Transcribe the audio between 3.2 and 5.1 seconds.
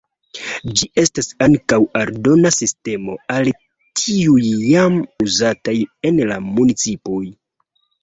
al tiuj jam